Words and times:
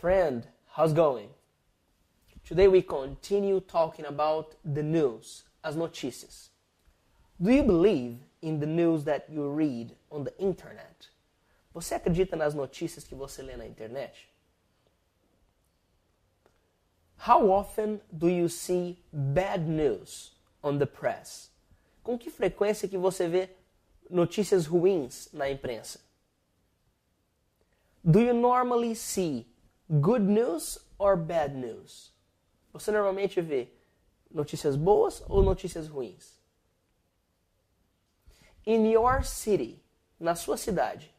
friend, 0.00 0.46
how's 0.72 0.92
going? 0.92 1.28
Today 2.44 2.66
we 2.66 2.80
continue 2.80 3.60
talking 3.60 4.06
about 4.06 4.54
the 4.64 4.82
news, 4.82 5.44
as 5.62 5.76
notícias. 5.76 6.48
Do 7.42 7.50
you 7.52 7.62
believe 7.62 8.18
in 8.40 8.58
the 8.58 8.66
news 8.66 9.04
that 9.04 9.26
you 9.28 9.48
read 9.50 9.94
on 10.10 10.24
the 10.24 10.32
internet? 10.38 11.08
Você 11.74 11.94
acredita 11.94 12.36
nas 12.36 12.54
notícias 12.54 13.04
que 13.04 13.14
você 13.14 13.42
lê 13.42 13.56
na 13.56 13.66
internet? 13.66 14.14
How 17.18 17.50
often 17.50 18.00
do 18.16 18.28
you 18.28 18.48
see 18.48 18.98
bad 19.12 19.68
news 19.68 20.30
on 20.62 20.78
the 20.78 20.86
press? 20.86 21.50
Com 22.02 22.16
que 22.18 22.30
frequência 22.30 22.88
que 22.88 22.96
você 22.96 23.28
vê 23.28 23.50
notícias 24.08 24.66
ruins 24.66 25.28
na 25.32 25.50
imprensa? 25.50 26.00
Do 28.02 28.20
you 28.20 28.32
normally 28.32 28.94
see 28.94 29.46
good 29.88 30.22
news 30.22 30.78
or 30.98 31.16
bad 31.16 31.54
news? 31.54 32.12
Você 32.72 32.90
normalmente 32.90 33.40
vê 33.40 33.68
notícias 34.30 34.76
boas 34.76 35.22
ou 35.28 35.42
notícias 35.42 35.88
ruins? 35.88 36.36
In 38.66 38.90
your 38.90 39.22
city, 39.22 39.80
na 40.18 40.34
sua 40.34 40.56
cidade, 40.56 41.14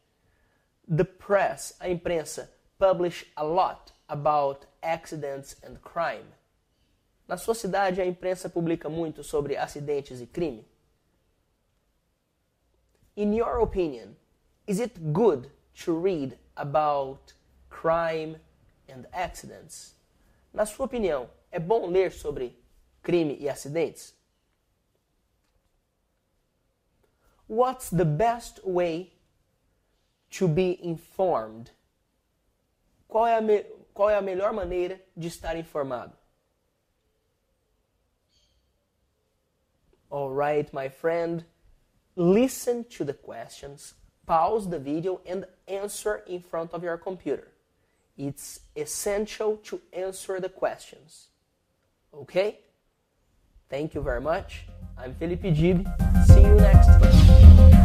the 0.88 1.05
press, 1.05 1.76
a 1.80 1.90
imprensa, 1.90 2.52
publish 2.77 3.26
a 3.35 3.43
lot 3.43 3.93
about 4.09 4.66
accidents 4.84 5.55
and 5.63 5.81
crime. 5.81 6.26
Na 7.27 7.38
sua 7.38 7.55
cidade, 7.55 8.02
a 8.02 8.05
imprensa 8.05 8.49
publica 8.49 8.90
muito 8.90 9.23
sobre 9.23 9.57
acidentes 9.57 10.21
e 10.21 10.27
crime? 10.27 10.65
In 13.15 13.34
your 13.34 13.62
opinion, 13.62 14.15
is 14.68 14.79
it 14.79 14.99
good 15.12 15.49
to 15.84 15.98
read 15.98 16.37
about 16.55 17.34
crime 17.70 18.40
and 18.90 19.05
accidents? 19.12 19.96
Na 20.54 20.66
sua 20.66 20.85
opinião, 20.85 21.30
é 21.52 21.60
bom 21.60 21.88
ler 21.88 22.12
sobre 22.12 22.57
crime 23.02 23.38
e 23.40 23.48
acidentes? 23.48 24.13
What's 27.48 27.90
the 27.90 28.05
best 28.05 28.60
way 28.65 29.13
to 30.32 30.48
be 30.48 30.80
informed? 30.82 31.71
Qual 33.08 33.26
é 33.26 33.38
a, 33.38 33.41
me 33.41 33.63
qual 33.93 34.10
é 34.10 34.15
a 34.15 34.21
melhor 34.21 34.52
maneira 34.52 35.02
de 35.15 35.27
estar 35.27 35.55
informado? 35.55 36.13
Alright, 40.12 40.74
my 40.74 40.90
friend, 40.90 41.46
listen 42.15 42.84
to 42.85 43.05
the 43.05 43.13
questions, 43.13 43.93
pause 44.26 44.70
the 44.70 44.80
video, 44.80 45.21
and 45.26 45.46
answer 45.68 46.24
in 46.27 46.41
front 46.41 46.74
of 46.74 46.84
your 46.84 46.98
computer. 46.98 47.52
It's 48.18 48.62
essential 48.76 49.57
to 49.57 49.79
answer 49.93 50.40
the 50.40 50.49
questions. 50.49 51.27
Okay? 52.13 52.59
Thank 53.70 53.93
you 53.93 54.01
very 54.01 54.21
much. 54.21 54.65
I'm 54.98 55.13
Felipe 55.13 55.43
Dib. 55.43 55.87
See 56.26 56.41
you 56.41 56.55
next 56.55 56.87
time. 56.87 57.77